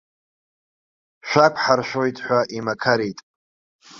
[1.27, 3.19] Шәақәҳаршәоит ҳәа имақарит.